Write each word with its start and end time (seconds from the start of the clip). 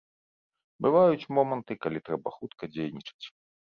Бываюць 0.85 1.29
моманты, 1.39 1.73
калі 1.85 2.03
трэба 2.07 2.29
хутка 2.39 2.63
дзейнічаць. 2.77 3.25